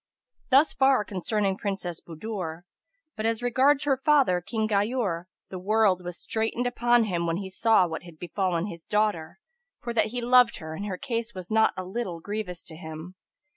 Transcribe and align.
[FN#282] 0.45 0.49
Thus 0.49 0.73
far 0.73 1.05
concerning 1.05 1.57
Princess 1.57 2.01
Budur; 2.01 2.63
but 3.15 3.27
as 3.27 3.43
regards 3.43 3.83
her 3.83 3.97
father, 4.03 4.41
King 4.41 4.67
Ghayur, 4.67 5.25
the 5.49 5.59
world 5.59 6.03
was 6.03 6.19
straitened 6.19 6.65
upon 6.65 7.03
him 7.03 7.27
when 7.27 7.37
he 7.37 7.51
saw 7.51 7.85
what 7.85 8.01
had 8.01 8.17
befallen 8.17 8.65
his 8.65 8.87
daughter, 8.87 9.39
for 9.79 9.93
that 9.93 10.07
he 10.07 10.19
loved 10.19 10.57
her 10.57 10.73
and 10.73 10.87
her 10.87 10.97
case 10.97 11.35
was 11.35 11.51
not 11.51 11.75
a 11.77 11.83
little 11.85 12.19
grievous 12.19 12.63
to 12.63 12.75
him. 12.75 13.13